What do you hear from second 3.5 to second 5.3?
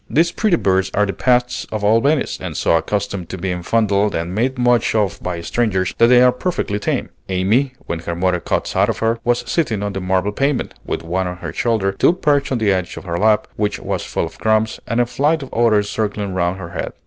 fondled and made much of